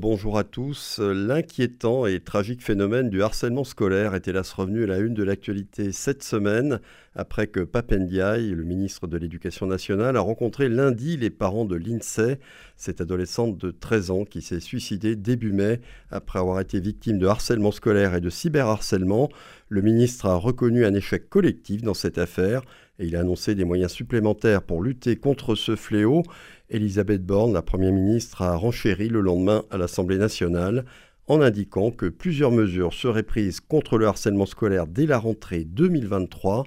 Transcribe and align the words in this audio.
Bonjour 0.00 0.38
à 0.38 0.44
tous. 0.44 1.00
L'inquiétant 1.00 2.06
et 2.06 2.20
tragique 2.20 2.62
phénomène 2.62 3.10
du 3.10 3.20
harcèlement 3.20 3.64
scolaire 3.64 4.14
est 4.14 4.28
hélas 4.28 4.52
revenu 4.52 4.84
à 4.84 4.86
la 4.86 4.98
une 4.98 5.12
de 5.12 5.24
l'actualité 5.24 5.90
cette 5.90 6.22
semaine, 6.22 6.78
après 7.16 7.48
que 7.48 7.58
Papendiaï, 7.58 8.50
le 8.50 8.62
ministre 8.62 9.08
de 9.08 9.16
l'Éducation 9.16 9.66
nationale, 9.66 10.16
a 10.16 10.20
rencontré 10.20 10.68
lundi 10.68 11.16
les 11.16 11.30
parents 11.30 11.64
de 11.64 11.74
l'INSEE, 11.74 12.38
cette 12.76 13.00
adolescente 13.00 13.58
de 13.58 13.72
13 13.72 14.12
ans 14.12 14.24
qui 14.24 14.40
s'est 14.40 14.60
suicidée 14.60 15.16
début 15.16 15.50
mai 15.50 15.80
après 16.12 16.38
avoir 16.38 16.60
été 16.60 16.78
victime 16.78 17.18
de 17.18 17.26
harcèlement 17.26 17.72
scolaire 17.72 18.14
et 18.14 18.20
de 18.20 18.30
cyberharcèlement. 18.30 19.28
Le 19.68 19.82
ministre 19.82 20.26
a 20.26 20.36
reconnu 20.36 20.84
un 20.86 20.94
échec 20.94 21.28
collectif 21.28 21.82
dans 21.82 21.94
cette 21.94 22.18
affaire 22.18 22.62
et 22.98 23.06
il 23.06 23.16
a 23.16 23.20
annoncé 23.20 23.54
des 23.54 23.64
moyens 23.64 23.92
supplémentaires 23.92 24.62
pour 24.62 24.82
lutter 24.82 25.16
contre 25.16 25.54
ce 25.54 25.76
fléau. 25.76 26.22
Elisabeth 26.70 27.24
Borne, 27.24 27.52
la 27.52 27.62
Première 27.62 27.92
ministre, 27.92 28.42
a 28.42 28.56
renchéri 28.56 29.08
le 29.08 29.20
lendemain 29.20 29.64
à 29.70 29.78
l'Assemblée 29.78 30.18
nationale 30.18 30.84
en 31.28 31.40
indiquant 31.40 31.90
que 31.90 32.06
plusieurs 32.06 32.50
mesures 32.50 32.94
seraient 32.94 33.22
prises 33.22 33.60
contre 33.60 33.98
le 33.98 34.06
harcèlement 34.06 34.46
scolaire 34.46 34.86
dès 34.86 35.06
la 35.06 35.18
rentrée 35.18 35.64
2023. 35.64 36.64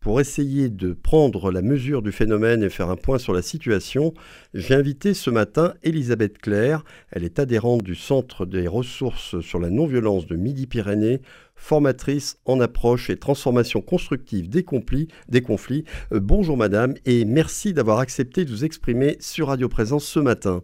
Pour 0.00 0.18
essayer 0.18 0.70
de 0.70 0.94
prendre 0.94 1.52
la 1.52 1.60
mesure 1.60 2.00
du 2.00 2.10
phénomène 2.10 2.62
et 2.62 2.70
faire 2.70 2.88
un 2.88 2.96
point 2.96 3.18
sur 3.18 3.34
la 3.34 3.42
situation, 3.42 4.14
j'ai 4.54 4.74
invité 4.74 5.12
ce 5.12 5.28
matin 5.28 5.74
Elisabeth 5.82 6.38
Claire. 6.38 6.84
Elle 7.10 7.22
est 7.22 7.38
adhérente 7.38 7.82
du 7.82 7.94
Centre 7.94 8.46
des 8.46 8.66
ressources 8.66 9.40
sur 9.40 9.60
la 9.60 9.68
non-violence 9.68 10.26
de 10.26 10.36
Midi-Pyrénées, 10.36 11.20
formatrice 11.60 12.40
en 12.46 12.58
approche 12.58 13.10
et 13.10 13.16
transformation 13.16 13.80
constructive 13.82 14.48
des 14.48 14.64
conflits. 14.64 15.08
Des 15.28 15.42
conflits. 15.42 15.84
Euh, 16.12 16.18
bonjour 16.20 16.56
madame 16.56 16.94
et 17.04 17.24
merci 17.24 17.72
d'avoir 17.72 17.98
accepté 17.98 18.44
de 18.44 18.50
vous 18.50 18.64
exprimer 18.64 19.16
sur 19.20 19.48
Radio 19.48 19.68
Présence 19.68 20.04
ce 20.04 20.18
matin. 20.18 20.62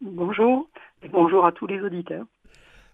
Bonjour 0.00 0.70
et 1.02 1.08
bonjour 1.08 1.44
à 1.44 1.52
tous 1.52 1.66
les 1.66 1.80
auditeurs. 1.80 2.24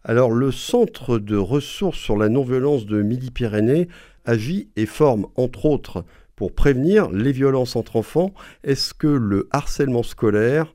Alors 0.03 0.31
le 0.31 0.51
Centre 0.51 1.19
de 1.19 1.37
ressources 1.37 1.99
sur 1.99 2.17
la 2.17 2.29
non-violence 2.29 2.87
de 2.87 3.03
Midi-Pyrénées 3.03 3.89
agit 4.25 4.71
et 4.77 4.87
forme 4.87 5.27
entre 5.37 5.67
autres 5.67 6.05
pour 6.37 6.55
prévenir 6.55 7.11
les 7.11 7.33
violences 7.33 7.77
entre 7.77 7.97
enfants. 7.97 8.33
Est-ce 8.65 8.95
que 8.95 9.07
le 9.07 9.49
harcèlement 9.53 10.03
scolaire, 10.03 10.75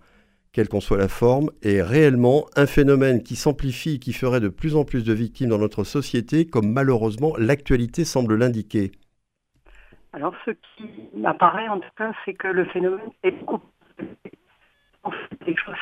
quelle 0.51 0.67
qu'en 0.67 0.79
soit 0.79 0.97
la 0.97 1.07
forme, 1.07 1.51
est 1.61 1.81
réellement 1.81 2.45
un 2.55 2.65
phénomène 2.65 3.23
qui 3.23 3.35
s'amplifie 3.35 3.95
et 3.95 3.99
qui 3.99 4.13
ferait 4.13 4.39
de 4.39 4.49
plus 4.49 4.75
en 4.75 4.83
plus 4.83 5.03
de 5.03 5.13
victimes 5.13 5.49
dans 5.49 5.57
notre 5.57 5.83
société, 5.83 6.45
comme 6.45 6.71
malheureusement 6.71 7.33
l'actualité 7.37 8.05
semble 8.05 8.35
l'indiquer 8.35 8.91
Alors 10.13 10.33
ce 10.45 10.51
qui 10.51 10.89
m'apparaît 11.15 11.67
en 11.67 11.79
tout 11.79 11.89
cas, 11.97 12.11
c'est 12.25 12.33
que 12.33 12.47
le 12.47 12.65
phénomène 12.65 13.11
est 13.23 13.31
beaucoup 13.31 13.61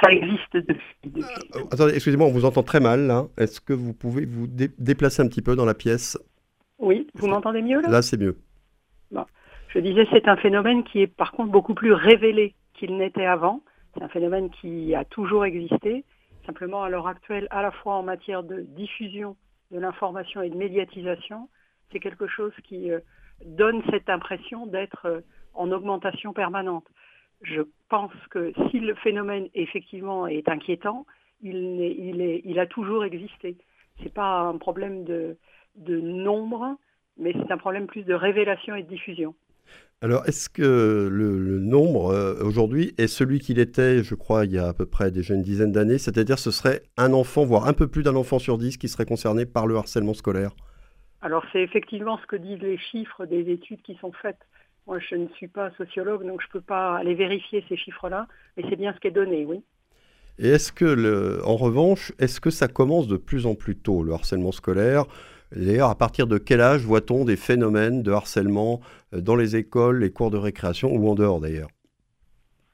ça 0.03 0.11
existe 0.11 0.53
depuis. 0.53 1.23
Euh, 1.55 1.59
attendez, 1.71 1.93
excusez-moi, 1.95 2.27
on 2.27 2.31
vous 2.31 2.45
entend 2.45 2.63
très 2.63 2.79
mal 2.79 3.07
là. 3.07 3.25
Est-ce 3.37 3.59
que 3.59 3.73
vous 3.73 3.93
pouvez 3.93 4.25
vous 4.25 4.47
déplacer 4.47 5.21
un 5.21 5.27
petit 5.27 5.41
peu 5.41 5.55
dans 5.55 5.65
la 5.65 5.73
pièce? 5.73 6.17
Oui, 6.77 7.07
vous 7.15 7.27
m'entendez 7.27 7.61
mieux 7.61 7.81
là? 7.81 7.89
Là, 7.89 8.01
c'est 8.01 8.17
mieux. 8.17 8.37
Je 9.69 9.79
disais, 9.79 10.07
c'est 10.11 10.27
un 10.27 10.37
phénomène 10.37 10.83
qui 10.83 11.01
est 11.01 11.07
par 11.07 11.33
contre 11.33 11.51
beaucoup 11.51 11.73
plus 11.73 11.91
révélé 11.91 12.55
qu'il 12.73 12.97
n'était 12.97 13.25
avant. 13.25 13.61
C'est 13.97 14.03
un 14.03 14.09
phénomène 14.09 14.49
qui 14.49 14.93
a 14.95 15.05
toujours 15.05 15.45
existé. 15.45 16.03
Simplement, 16.45 16.83
à 16.83 16.89
l'heure 16.89 17.07
actuelle, 17.07 17.47
à 17.49 17.61
la 17.61 17.71
fois 17.71 17.95
en 17.95 18.03
matière 18.03 18.43
de 18.43 18.61
diffusion 18.61 19.35
de 19.71 19.79
l'information 19.79 20.41
et 20.41 20.49
de 20.49 20.55
médiatisation, 20.55 21.49
c'est 21.91 21.99
quelque 21.99 22.27
chose 22.27 22.53
qui 22.63 22.91
euh, 22.91 22.99
donne 23.45 23.81
cette 23.89 24.09
impression 24.09 24.65
d'être 24.65 25.05
euh, 25.05 25.21
en 25.53 25.71
augmentation 25.71 26.31
permanente 26.31 26.85
je 27.41 27.61
pense 27.89 28.11
que 28.29 28.53
si 28.69 28.79
le 28.79 28.95
phénomène 28.95 29.47
effectivement 29.53 30.27
est 30.27 30.49
inquiétant, 30.49 31.05
il, 31.41 32.57
a 32.59 32.65
toujours 32.65 33.05
existé. 33.05 33.57
Ce 33.97 34.03
n'est 34.03 34.09
pas 34.09 34.41
un 34.41 34.57
problème 34.57 35.03
de, 35.03 35.37
nombre, 35.87 36.77
mais 37.17 37.33
c'est 37.33 37.51
un 37.51 37.57
problème 37.57 37.87
plus 37.87 38.03
de 38.03 38.13
révélation 38.13 38.75
et 38.75 38.83
de 38.83 38.89
diffusion. 38.89 39.35
Alors, 40.01 40.27
est-ce 40.27 40.47
que 40.47 41.09
le, 41.11 41.59
nombre 41.59 42.11
euh, 42.11 42.43
aujourd'hui 42.43 42.93
est 42.99 43.07
celui 43.07 43.39
qu'il 43.39 43.57
était, 43.57 44.03
je 44.03 44.13
crois, 44.13 44.45
il 44.45 44.51
y 44.51 44.59
a 44.59 44.67
à 44.67 44.73
peu 44.73 44.85
près 44.85 45.09
déjà 45.09 45.33
une 45.33 45.41
dizaine 45.41 45.71
d'années? 45.71 45.97
C'est-à-dire 45.97 46.37
ce 46.37 46.51
serait 46.51 46.83
un 46.97 47.13
enfant, 47.13 47.45
voire 47.45 47.67
un 47.67 47.73
peu 47.73 47.87
plus 47.87 48.03
d'un 48.03 48.15
enfant 48.15 48.37
sur 48.37 48.59
dix 48.59 48.77
qui 48.77 48.89
serait 48.89 49.05
concerné 49.05 49.47
par 49.47 49.65
le 49.65 49.75
harcèlement 49.75 50.13
scolaire? 50.13 50.51
Alors, 51.21 51.43
c'est 51.51 51.61
effectivement 51.63 52.19
ce 52.19 52.27
que 52.27 52.35
disent 52.35 52.61
les 52.61 52.77
chiffres 52.77 53.25
des 53.25 53.49
études 53.49 53.81
qui 53.81 53.95
sont 53.95 54.11
faites. 54.11 54.37
Moi, 54.85 54.99
je 54.99 55.15
ne 55.15 55.27
suis 55.29 55.47
pas 55.47 55.71
sociologue, 55.77 56.25
donc 56.25 56.41
je 56.41 56.47
ne 56.47 56.51
peux 56.51 56.61
pas 56.61 56.95
aller 56.95 57.15
vérifier 57.15 57.65
ces 57.67 57.75
chiffres-là, 57.75 58.27
mais 58.55 58.63
c'est 58.69 58.75
bien 58.75 58.93
ce 58.93 58.99
qui 58.99 59.07
est 59.07 59.11
donné, 59.11 59.45
oui. 59.45 59.63
Et 60.37 60.49
est-ce 60.49 60.71
que, 60.71 60.85
le, 60.85 61.41
en 61.43 61.55
revanche, 61.55 62.11
est-ce 62.19 62.39
que 62.39 62.51
ça 62.51 62.67
commence 62.67 63.07
de 63.07 63.17
plus 63.17 63.47
en 63.47 63.55
plus 63.55 63.75
tôt, 63.75 64.03
le 64.03 64.13
harcèlement 64.13 64.51
scolaire? 64.51 65.05
D'ailleurs, 65.55 65.89
à 65.89 65.95
partir 65.95 66.27
de 66.27 66.37
quel 66.37 66.61
âge 66.61 66.83
voit-on 66.83 67.23
des 67.23 67.37
phénomènes 67.37 68.03
de 68.03 68.11
harcèlement 68.11 68.81
euh, 69.13 69.21
dans 69.21 69.35
les 69.35 69.55
écoles, 69.55 69.99
les 69.99 70.11
cours 70.11 70.31
de 70.31 70.37
récréation 70.37 70.91
ou 70.91 71.09
en 71.09 71.15
dehors 71.15 71.39
d'ailleurs? 71.39 71.69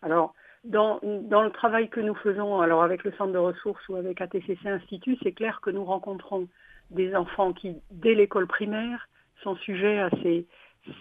Alors, 0.02 0.34
dans, 0.64 1.00
le 1.04 1.50
travail 1.50 1.90
que 1.90 2.00
nous 2.00 2.16
faisons, 2.16 2.62
alors 2.62 2.84
avec 2.84 3.04
le 3.04 3.12
centre 3.14 3.34
de 3.34 3.38
ressources 3.38 3.88
ou 3.90 3.96
avec 3.96 4.22
ATCC 4.22 4.66
Institut, 4.66 5.18
c'est 5.22 5.34
clair 5.34 5.60
que 5.62 5.70
nous 5.70 5.84
rencontrons 5.84 6.48
des 6.90 7.16
enfants 7.16 7.54
qui, 7.54 7.76
dès 7.92 8.16
l'école 8.16 8.48
primaire, 8.48 9.08
sont 9.44 9.56
sujets 9.58 10.00
à 10.00 10.10
ces, 10.22 10.46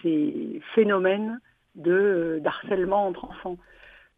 ces 0.01 0.61
phénomènes 0.75 1.39
de 1.75 1.91
euh, 1.91 2.39
d'harcèlement 2.39 3.07
entre 3.07 3.25
enfants. 3.25 3.57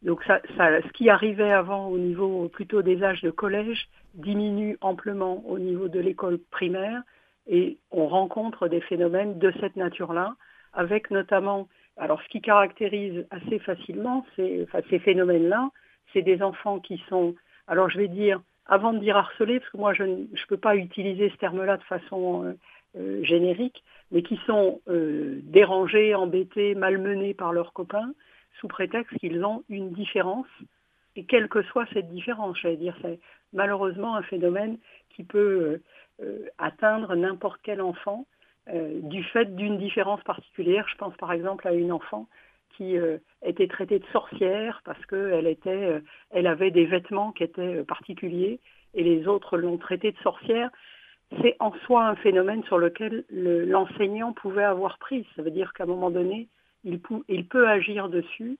Donc 0.01 0.23
ça, 0.25 0.39
ce 0.57 0.91
qui 0.93 1.09
arrivait 1.09 1.51
avant 1.51 1.87
au 1.87 1.97
niveau 1.97 2.47
plutôt 2.49 2.81
des 2.81 3.03
âges 3.03 3.21
de 3.21 3.31
collège 3.31 3.87
diminue 4.13 4.77
amplement 4.81 5.43
au 5.47 5.57
niveau 5.57 5.87
de 5.87 5.99
l'école 5.99 6.37
primaire 6.51 7.01
et 7.47 7.77
on 7.91 8.07
rencontre 8.07 8.67
des 8.67 8.81
phénomènes 8.81 9.37
de 9.39 9.53
cette 9.59 9.75
nature-là, 9.75 10.35
avec 10.73 11.11
notamment, 11.11 11.67
alors 11.97 12.21
ce 12.21 12.27
qui 12.29 12.41
caractérise 12.41 13.25
assez 13.31 13.59
facilement 13.59 14.25
ces, 14.35 14.67
phénomènes-là, 14.99 15.69
c'est 16.13 16.21
des 16.21 16.41
enfants 16.41 16.79
qui 16.79 17.01
sont, 17.09 17.35
alors 17.67 17.89
je 17.89 17.97
vais 17.97 18.07
dire, 18.07 18.41
avant 18.65 18.93
de 18.93 18.99
dire 18.99 19.17
harcelés, 19.17 19.59
parce 19.59 19.71
que 19.71 19.77
moi 19.77 19.93
je 19.93 20.03
ne 20.03 20.25
peux 20.47 20.57
pas 20.57 20.75
utiliser 20.75 21.29
ce 21.29 21.35
terme-là 21.37 21.77
de 21.77 21.83
façon 21.83 22.43
euh, 22.43 22.53
euh, 22.97 23.23
génériques, 23.23 23.83
mais 24.11 24.23
qui 24.23 24.39
sont 24.45 24.81
euh, 24.87 25.39
dérangés, 25.43 26.15
embêtés, 26.15 26.75
malmenés 26.75 27.33
par 27.33 27.51
leurs 27.51 27.73
copains, 27.73 28.13
sous 28.59 28.67
prétexte 28.67 29.17
qu'ils 29.19 29.43
ont 29.43 29.63
une 29.69 29.91
différence. 29.91 30.47
Et 31.17 31.25
quelle 31.25 31.49
que 31.49 31.61
soit 31.63 31.85
cette 31.93 32.09
différence, 32.09 32.57
j'allais 32.61 32.77
dire, 32.77 32.95
c'est 33.01 33.19
malheureusement 33.53 34.15
un 34.15 34.21
phénomène 34.21 34.77
qui 35.09 35.23
peut 35.23 35.39
euh, 35.39 35.83
atteindre 36.57 37.15
n'importe 37.15 37.59
quel 37.63 37.81
enfant 37.81 38.25
du 38.73 39.23
fait 39.23 39.55
d'une 39.55 39.77
différence 39.77 40.23
particulière. 40.23 40.87
Je 40.89 40.95
pense 40.95 41.15
par 41.17 41.31
exemple 41.31 41.67
à 41.67 41.73
une 41.73 41.91
enfant 41.91 42.27
qui 42.77 42.95
était 43.41 43.67
traitée 43.67 43.99
de 43.99 44.05
sorcière 44.13 44.81
parce 44.85 45.05
qu'elle 45.05 45.47
était, 45.47 46.01
elle 46.31 46.47
avait 46.47 46.71
des 46.71 46.85
vêtements 46.85 47.31
qui 47.31 47.43
étaient 47.43 47.83
particuliers 47.83 48.59
et 48.93 49.03
les 49.03 49.27
autres 49.27 49.57
l'ont 49.57 49.77
traitée 49.77 50.11
de 50.11 50.17
sorcière 50.19 50.71
c'est 51.41 51.55
en 51.59 51.73
soi 51.85 52.05
un 52.05 52.15
phénomène 52.15 52.63
sur 52.65 52.77
lequel 52.77 53.25
l'enseignant 53.29 54.33
pouvait 54.33 54.63
avoir 54.63 54.97
prise. 54.97 55.25
Ça 55.35 55.41
veut 55.41 55.51
dire 55.51 55.73
qu'à 55.73 55.83
un 55.83 55.87
moment 55.87 56.11
donné, 56.11 56.47
il, 56.83 56.99
peut 56.99 57.67
agir 57.67 58.09
dessus 58.09 58.57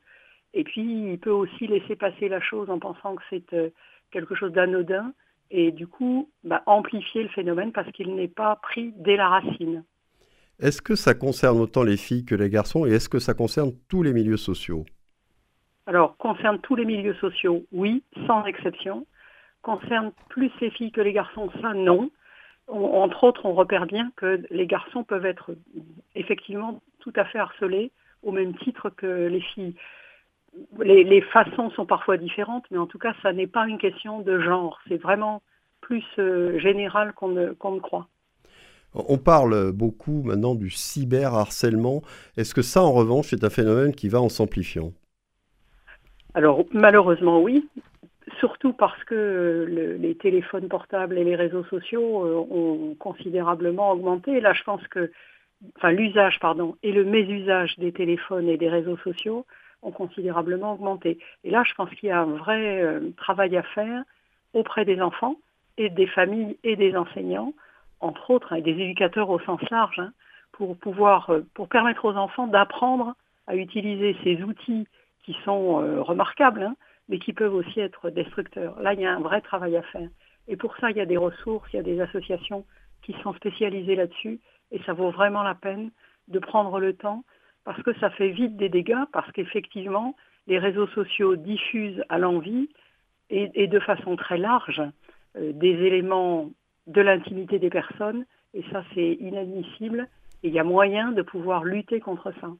et 0.54 0.64
puis 0.64 1.12
il 1.12 1.20
peut 1.20 1.32
aussi 1.32 1.68
laisser 1.68 1.96
passer 1.96 2.28
la 2.28 2.42
chose 2.42 2.70
en 2.70 2.80
pensant 2.80 3.16
que 3.16 3.24
c'est 3.30 3.54
euh, 3.54 3.70
quelque 4.12 4.36
chose 4.36 4.52
d'anodin 4.52 5.14
et 5.58 5.72
du 5.72 5.88
coup 5.88 6.30
bah, 6.44 6.64
amplifier 6.66 7.24
le 7.24 7.30
phénomène 7.30 7.72
parce 7.72 7.92
qu'il 7.92 8.14
n'est 8.16 8.28
pas 8.28 8.56
pris 8.58 8.94
dès 8.98 9.16
la 9.16 9.30
racine. 9.30 9.84
Est-ce 10.60 10.82
que 10.82 10.96
ça 10.96 11.14
concerne 11.14 11.60
autant 11.60 11.84
les 11.84 11.98
filles 11.98 12.26
que 12.26 12.36
les 12.36 12.50
garçons 12.50 12.86
et 12.86 12.92
est-ce 12.92 13.10
que 13.10 13.20
ça 13.20 13.34
concerne 13.34 13.72
tous 13.90 14.04
les 14.04 14.14
milieux 14.14 14.38
sociaux? 14.38 14.86
Alors, 15.88 16.18
concerne 16.18 16.60
tous 16.60 16.76
les 16.76 16.86
milieux 16.86 17.14
sociaux, 17.16 17.64
oui, 17.72 18.04
sans 18.26 18.44
exception. 18.46 19.06
Concerne 19.62 20.12
plus 20.30 20.52
les 20.62 20.72
filles 20.72 20.92
que 20.92 21.02
les 21.02 21.14
garçons, 21.14 21.50
ça 21.62 21.74
non 21.74 22.10
entre 22.68 23.24
autres, 23.24 23.46
on 23.46 23.54
repère 23.54 23.86
bien 23.86 24.12
que 24.16 24.42
les 24.50 24.66
garçons 24.66 25.04
peuvent 25.04 25.26
être 25.26 25.56
effectivement 26.16 26.82
tout 27.00 27.14
à 27.16 27.26
fait 27.26 27.38
harcelés 27.38 27.92
au 28.24 28.32
même 28.32 28.56
titre 28.58 28.90
que 28.90 29.28
les 29.28 29.42
filles. 29.42 29.76
Les, 30.80 31.22
façons 31.22 31.70
sont 31.72 31.86
parfois 31.86 32.18
différentes, 32.18 32.66
mais 32.72 32.78
en 32.78 32.88
tout 32.88 32.98
cas, 32.98 33.14
ça 33.22 33.34
n'est 33.34 33.48
pas 33.48 33.68
une 33.68 33.78
question 33.78 34.22
de 34.22 34.40
genre. 34.40 34.80
C'est 34.88 34.98
vraiment 34.98 35.42
plus 35.86 36.06
euh, 36.20 36.58
général 36.60 37.14
qu'on 37.14 37.30
ne, 37.30 37.80
croit. 37.80 38.08
On 38.94 39.18
parle 39.18 39.72
beaucoup 39.72 40.24
maintenant 40.24 40.56
du 40.56 40.70
cyberharcèlement. 40.70 42.02
Est-ce 42.38 42.56
que 42.56 42.62
ça, 42.62 42.82
en 42.82 42.94
revanche, 42.94 43.34
est 43.34 43.44
un 43.44 43.50
phénomène 43.50 43.94
qui 43.94 44.10
va 44.10 44.22
en 44.22 44.30
s'amplifiant? 44.30 44.94
Alors, 46.34 46.66
malheureusement, 46.72 47.42
oui 47.42 47.68
surtout 48.40 48.74
parce 48.74 49.02
que 49.04 49.98
les 50.00 50.16
téléphones 50.16 50.68
portables 50.68 51.18
et 51.18 51.24
les 51.24 51.36
réseaux 51.36 51.64
sociaux 51.66 52.26
euh, 52.26 52.46
ont 52.52 52.96
considérablement 52.96 53.92
augmenté. 53.92 54.42
Là, 54.42 54.54
je 54.54 54.64
pense 54.64 54.86
que, 54.88 55.12
enfin, 55.78 55.92
l'usage, 55.92 56.40
pardon, 56.40 56.76
et 56.84 56.92
le 56.92 57.06
mésusage 57.06 57.78
des 57.78 57.92
téléphones 57.92 58.50
et 58.50 58.58
des 58.58 58.70
réseaux 58.70 58.98
sociaux 58.98 59.46
ont 59.82 59.92
considérablement 59.92 60.74
augmenté. 60.74 61.20
Et 61.44 61.52
là, 61.52 61.64
je 61.66 61.74
pense 61.76 61.90
qu'il 61.92 62.10
y 62.10 62.12
a 62.12 62.22
un 62.22 62.36
vrai 62.38 62.82
euh, 62.82 63.12
travail 63.18 63.56
à 63.56 63.64
faire 63.64 64.04
auprès 64.54 64.86
des 64.86 65.02
enfants 65.02 65.36
et 65.78 65.90
des 65.90 66.08
familles 66.08 66.58
et 66.64 66.76
des 66.76 66.96
enseignants, 66.96 67.54
entre 68.00 68.32
autres, 68.32 68.54
et 68.54 68.62
des 68.62 68.72
éducateurs 68.72 69.30
au 69.30 69.40
sens 69.40 69.62
large, 69.70 70.00
hein, 70.00 70.12
pour 70.52 70.78
pouvoir, 70.78 71.30
euh, 71.30 71.42
pour 71.54 71.68
permettre 71.68 72.06
aux 72.06 72.16
enfants 72.16 72.48
d'apprendre 72.48 73.16
à 73.48 73.56
utiliser 73.56 74.16
ces 74.24 74.42
outils 74.44 74.88
qui 75.24 75.36
sont 75.44 75.82
euh, 75.82 76.02
remarquables, 76.02 76.64
hein, 76.64 76.76
mais 77.10 77.20
qui 77.20 77.34
peuvent 77.34 77.54
aussi 77.54 77.80
être 77.80 78.10
destructeurs. 78.10 78.80
Là, 78.80 78.94
il 78.94 79.02
y 79.02 79.06
a 79.06 79.14
un 79.14 79.20
vrai 79.20 79.42
travail 79.42 79.76
à 79.76 79.84
faire. 79.84 80.10
Et 80.48 80.56
pour 80.56 80.76
ça, 80.78 80.92
il 80.92 80.98
y 80.98 81.02
a 81.02 81.06
des 81.06 81.18
ressources, 81.18 81.68
il 81.74 81.78
y 81.78 81.80
a 81.80 81.84
des 81.84 82.00
associations 82.00 82.66
qui 83.02 83.14
sont 83.22 83.34
spécialisées 83.34 83.96
là-dessus, 83.96 84.40
et 84.72 84.80
ça 84.86 84.94
vaut 84.94 85.12
vraiment 85.12 85.44
la 85.44 85.56
peine 85.56 85.92
de 86.28 86.40
prendre 86.40 86.80
le 86.80 86.94
temps, 86.94 87.24
parce 87.64 87.82
que 87.84 87.94
ça 88.00 88.10
fait 88.10 88.30
vite 88.30 88.58
des 88.58 88.70
dégâts, 88.70 89.06
parce 89.12 89.32
qu'effectivement, 89.32 90.16
les 90.48 90.60
réseaux 90.60 90.88
sociaux 90.88 91.36
diffusent 91.36 92.04
à 92.10 92.18
l'envie 92.18 92.70
et, 93.32 93.68
de 93.68 93.80
façon 93.80 94.16
très 94.16 94.38
large 94.38 94.84
des 95.40 95.68
éléments 95.68 96.52
de 96.88 97.02
l'intimité 97.02 97.60
des 97.60 97.70
personnes, 97.70 98.26
et 98.54 98.64
ça 98.72 98.84
c'est 98.94 99.14
inadmissible, 99.20 100.08
et 100.44 100.50
il 100.50 100.54
y 100.54 100.60
a 100.60 100.64
moyen 100.64 101.12
de 101.12 101.22
pouvoir 101.22 101.64
lutter 101.64 102.00
contre 102.00 102.32
ça. 102.40 102.52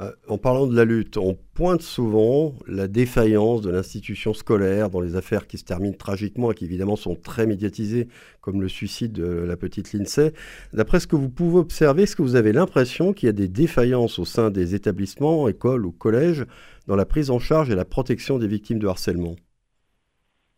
Euh, 0.00 0.10
en 0.26 0.38
parlant 0.38 0.66
de 0.66 0.74
la 0.74 0.84
lutte, 0.84 1.18
on 1.18 1.36
pointe 1.54 1.82
souvent 1.82 2.54
la 2.66 2.88
défaillance 2.88 3.60
de 3.60 3.70
l'institution 3.70 4.32
scolaire 4.32 4.88
dans 4.88 5.00
les 5.00 5.16
affaires 5.16 5.46
qui 5.46 5.58
se 5.58 5.64
terminent 5.64 5.96
tragiquement 5.96 6.50
et 6.50 6.54
qui 6.54 6.64
évidemment 6.64 6.96
sont 6.96 7.14
très 7.14 7.46
médiatisées, 7.46 8.08
comme 8.40 8.62
le 8.62 8.68
suicide 8.68 9.12
de 9.12 9.26
la 9.26 9.56
petite 9.56 9.92
Lindsay. 9.92 10.32
D'après 10.72 10.98
ce 10.98 11.06
que 11.06 11.16
vous 11.16 11.28
pouvez 11.28 11.58
observer, 11.58 12.04
est-ce 12.04 12.16
que 12.16 12.22
vous 12.22 12.36
avez 12.36 12.52
l'impression 12.52 13.12
qu'il 13.12 13.26
y 13.26 13.30
a 13.30 13.34
des 13.34 13.48
défaillances 13.48 14.18
au 14.18 14.24
sein 14.24 14.50
des 14.50 14.74
établissements, 14.74 15.46
écoles 15.48 15.84
ou 15.84 15.92
collèges 15.92 16.46
dans 16.86 16.96
la 16.96 17.04
prise 17.04 17.30
en 17.30 17.38
charge 17.38 17.70
et 17.70 17.74
la 17.74 17.84
protection 17.84 18.38
des 18.38 18.48
victimes 18.48 18.78
de 18.78 18.86
harcèlement? 18.86 19.36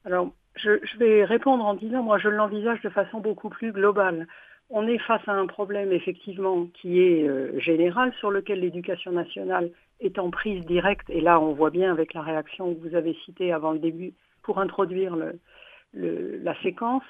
Alors, 0.05 0.33
je, 0.57 0.99
vais 0.99 1.25
répondre 1.25 1.65
en 1.65 1.75
disant, 1.75 2.03
moi 2.03 2.19
je 2.19 2.29
l'envisage 2.29 2.81
de 2.83 2.89
façon 2.89 3.21
beaucoup 3.21 3.49
plus 3.49 3.73
globale 3.73 4.27
on 4.71 4.87
est 4.87 4.99
face 4.99 5.27
à 5.27 5.33
un 5.33 5.47
problème 5.47 5.93
effectivement 5.93 6.67
qui 6.75 7.01
est 7.01 7.29
euh, 7.29 7.59
général 7.61 8.13
sur 8.19 8.31
lequel 8.31 8.61
l'éducation 8.61 9.13
nationale 9.13 9.71
est 10.01 10.19
en 10.19 10.31
prise 10.31 10.65
directe 10.65 11.09
et 11.11 11.21
là 11.21 11.41
on 11.41 11.53
voit 11.53 11.71
bien 11.71 11.93
avec 11.93 12.15
la 12.15 12.23
réaction 12.23 12.75
que 12.75 12.89
vous 12.89 12.95
avez 12.95 13.15
citée 13.25 13.53
avant 13.53 13.73
le 13.73 13.79
début 13.79 14.15
pour 14.43 14.59
introduire 14.59 15.17
la 15.95 16.63
séquence. 16.63 17.05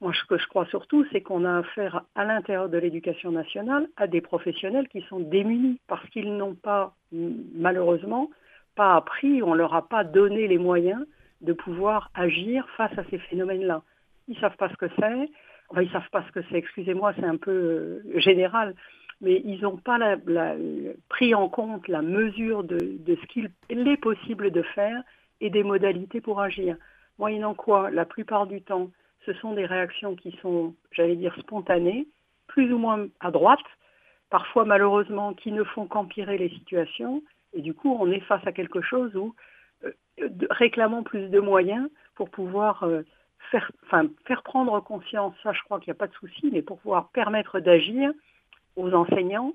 Moi 0.00 0.12
ce 0.14 0.24
que 0.26 0.38
je 0.38 0.46
crois 0.46 0.66
surtout 0.66 1.04
c'est 1.10 1.20
qu'on 1.20 1.44
a 1.44 1.58
affaire 1.58 2.04
à 2.14 2.24
l'intérieur 2.24 2.68
de 2.68 2.78
l'éducation 2.78 3.32
nationale 3.32 3.88
à 3.96 4.06
des 4.06 4.20
professionnels 4.20 4.88
qui 4.88 5.00
sont 5.02 5.20
démunis 5.20 5.80
parce 5.88 6.08
qu'ils 6.10 6.36
n'ont 6.36 6.54
pas 6.54 6.94
malheureusement 7.12 8.30
pas 8.76 8.96
appris, 8.96 9.42
on 9.42 9.52
ne 9.52 9.58
leur 9.58 9.74
a 9.74 9.88
pas 9.88 10.02
donné 10.04 10.48
les 10.48 10.58
moyens 10.58 11.04
de 11.44 11.52
pouvoir 11.52 12.10
agir 12.14 12.66
face 12.76 12.96
à 12.98 13.04
ces 13.10 13.18
phénomènes-là. 13.18 13.82
Ils 14.28 14.34
ne 14.34 14.40
savent 14.40 14.56
pas 14.56 14.70
ce 14.70 14.76
que 14.76 14.86
c'est, 14.98 15.28
ils 15.80 15.90
savent 15.90 16.10
pas 16.10 16.24
ce 16.26 16.32
que 16.32 16.40
c'est, 16.48 16.56
excusez-moi, 16.56 17.12
c'est 17.16 17.26
un 17.26 17.36
peu 17.36 17.50
euh, 17.50 18.18
général, 18.20 18.74
mais 19.20 19.42
ils 19.44 19.60
n'ont 19.62 19.76
pas 19.76 19.98
pris 21.08 21.34
en 21.34 21.48
compte 21.48 21.88
la 21.88 22.02
mesure 22.02 22.64
de, 22.64 22.78
ce 23.06 23.26
qu'il 23.26 23.50
est 23.70 23.96
possible 23.96 24.50
de 24.50 24.62
faire 24.62 25.02
et 25.40 25.50
des 25.50 25.62
modalités 25.62 26.20
pour 26.20 26.40
agir. 26.40 26.76
Moyennant 27.18 27.54
quoi, 27.54 27.90
la 27.90 28.04
plupart 28.04 28.46
du 28.46 28.60
temps, 28.62 28.90
ce 29.24 29.32
sont 29.34 29.52
des 29.54 29.66
réactions 29.66 30.16
qui 30.16 30.36
sont, 30.42 30.74
j'allais 30.92 31.16
dire, 31.16 31.34
spontanées, 31.38 32.06
plus 32.46 32.72
ou 32.72 32.78
moins 32.78 33.06
à 33.20 33.30
droite, 33.30 33.64
parfois 34.30 34.64
malheureusement 34.64 35.32
qui 35.32 35.52
ne 35.52 35.64
font 35.64 35.86
qu'empirer 35.86 36.38
les 36.38 36.50
situations, 36.50 37.22
et 37.52 37.62
du 37.62 37.72
coup 37.72 37.96
on 37.98 38.10
est 38.10 38.20
face 38.20 38.46
à 38.46 38.52
quelque 38.52 38.80
chose 38.80 39.14
où 39.16 39.34
réclamons 40.50 41.02
plus 41.02 41.28
de 41.28 41.40
moyens 41.40 41.88
pour 42.14 42.30
pouvoir 42.30 42.82
euh, 42.84 43.02
faire, 43.50 43.70
enfin, 43.84 44.06
faire 44.26 44.42
prendre 44.42 44.78
conscience, 44.80 45.34
ça 45.42 45.52
je 45.52 45.62
crois 45.62 45.80
qu'il 45.80 45.90
n'y 45.90 45.96
a 45.96 45.98
pas 45.98 46.06
de 46.06 46.14
souci, 46.14 46.50
mais 46.52 46.62
pour 46.62 46.78
pouvoir 46.78 47.08
permettre 47.10 47.60
d'agir 47.60 48.12
aux 48.76 48.92
enseignants 48.92 49.52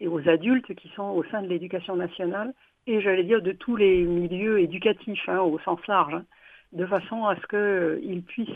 et 0.00 0.08
aux 0.08 0.28
adultes 0.28 0.74
qui 0.74 0.88
sont 0.90 1.10
au 1.10 1.24
sein 1.24 1.42
de 1.42 1.48
l'éducation 1.48 1.96
nationale 1.96 2.52
et 2.86 3.00
j'allais 3.00 3.24
dire 3.24 3.42
de 3.42 3.52
tous 3.52 3.76
les 3.76 4.02
milieux 4.02 4.60
éducatifs 4.60 5.28
hein, 5.28 5.40
au 5.40 5.58
sens 5.60 5.80
large, 5.86 6.14
hein, 6.14 6.24
de 6.72 6.86
façon 6.86 7.26
à 7.26 7.36
ce 7.36 7.46
qu'ils 7.46 8.18
euh, 8.18 8.22
puissent 8.26 8.48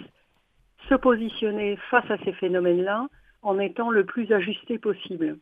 se 0.89 0.95
positionner 0.95 1.77
face 1.91 2.11
à 2.11 2.19
ces 2.25 2.33
phénomènes-là 2.33 3.09
en 3.43 3.59
étant 3.59 3.91
le 3.91 4.05
plus 4.05 4.33
ajusté 4.33 4.79
possible. 4.79 5.39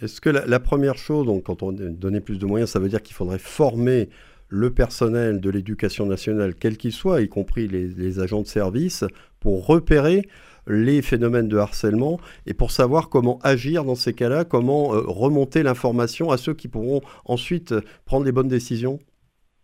Est-ce 0.00 0.20
que 0.20 0.28
la, 0.28 0.44
la, 0.46 0.60
première 0.60 0.96
chose, 0.96 1.26
donc, 1.26 1.44
quand 1.44 1.62
on 1.62 1.72
donnait 1.72 2.20
plus 2.20 2.38
de 2.38 2.46
moyens, 2.46 2.70
ça 2.70 2.80
veut 2.80 2.88
dire 2.88 3.00
qu'il 3.00 3.14
faudrait 3.14 3.38
former 3.38 4.08
le 4.54 4.72
personnel 4.72 5.40
de 5.40 5.50
l'éducation 5.50 6.06
nationale, 6.06 6.54
quel 6.54 6.76
qu'il 6.76 6.92
soit, 6.92 7.20
y 7.22 7.28
compris 7.28 7.66
les, 7.66 8.20
agents 8.20 8.42
de 8.42 8.46
service, 8.46 9.04
pour 9.40 9.66
repérer 9.66 10.22
les 10.68 11.02
phénomènes 11.02 11.48
de 11.48 11.58
harcèlement 11.58 12.18
et 12.46 12.54
pour 12.54 12.70
savoir 12.70 13.08
comment 13.08 13.38
agir 13.42 13.84
dans 13.84 13.96
ces 13.96 14.14
cas-là, 14.14 14.44
comment 14.44 14.94
euh, 14.94 15.02
remonter 15.06 15.62
l'information 15.64 16.30
à 16.30 16.36
ceux 16.36 16.54
qui 16.54 16.68
pourront 16.68 17.00
ensuite 17.24 17.72
euh, 17.72 17.80
prendre 18.06 18.24
les 18.24 18.32
bonnes 18.32 18.48
décisions? 18.48 19.00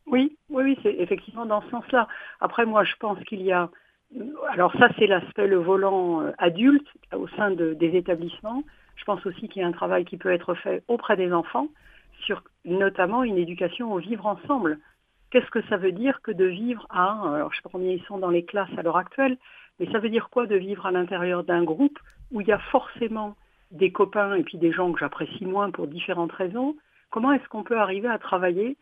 Oui, 0.07 0.37
oui, 0.51 0.65
oui 0.65 0.79
c'est 0.83 0.95
effectivement 0.95 1.47
dans 1.47 1.63
ce 1.63 1.71
sens-là. 1.71 2.09
Après, 2.41 2.67
moi, 2.67 2.83
je 2.83 2.95
pense 2.99 3.19
qu'il 3.25 3.43
y 3.43 3.53
a... 3.53 3.71
Alors 4.51 4.73
ça, 4.73 4.89
c'est 4.99 5.07
l'aspect, 5.07 5.47
le 5.47 5.59
volant 5.59 6.21
euh, 6.21 6.33
adulte 6.39 6.89
au 7.15 7.29
sein 7.29 7.53
des 7.53 7.97
établissements. 7.97 8.65
Je 8.97 9.05
pense 9.05 9.25
aussi 9.25 9.49
qu'il 9.49 9.63
y 9.63 9.65
a 9.65 9.69
un 9.69 9.73
travail 9.73 10.05
qui 10.05 10.17
peut 10.17 10.33
être 10.33 10.55
fait 10.55 10.83
auprès 10.89 11.17
des 11.17 11.33
enfants 11.33 11.69
sur 12.25 12.43
notamment 12.65 13.23
une 13.23 13.39
éducation 13.39 13.93
au 13.93 13.99
vivre 13.99 14.27
ensemble. 14.27 14.79
Qu'est-ce 15.31 15.51
que 15.51 15.63
ça 15.69 15.77
veut 15.77 15.93
dire 15.93 16.21
que 16.23 16.33
de 16.33 16.45
vivre 16.45 16.87
à, 16.91 17.35
alors 17.35 17.53
je 17.53 17.57
sais 17.57 17.63
pas 17.63 17.71
combien 17.73 17.93
ils 17.93 18.03
sont 18.05 18.19
dans 18.19 18.31
les 18.31 18.45
classes 18.45 18.77
à 18.77 18.83
l'heure 18.83 18.97
actuelle, 18.97 19.39
mais 19.79 19.91
ça 19.93 19.99
veut 19.99 20.11
dire 20.11 20.29
quoi 20.31 20.47
de 20.47 20.57
vivre 20.57 20.87
à 20.87 20.91
l'intérieur 20.91 21.45
d'un 21.45 21.63
groupe 21.63 21.99
où 22.33 22.41
il 22.41 22.49
y 22.49 22.53
a 22.53 22.59
forcément 22.59 23.37
des 23.71 23.93
copains 23.93 24.35
et 24.35 24.43
puis 24.43 24.59
des 24.59 24.73
gens 24.73 24.93
que 24.93 24.99
j'apprécie 24.99 25.47
moins 25.47 25.71
pour 25.71 25.87
différentes 25.87 26.33
raisons? 26.33 26.77
Comment 27.11 27.33
est-ce 27.33 27.49
qu'on 27.49 27.63
peut 27.65 27.79
arriver 27.79 28.09
à 28.09 28.19
travailler 28.19 28.77